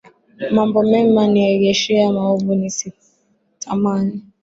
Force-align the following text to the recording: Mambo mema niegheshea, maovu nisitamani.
Mambo 0.51 0.81
mema 0.83 1.27
niegheshea, 1.27 2.11
maovu 2.11 2.55
nisitamani. 2.55 4.21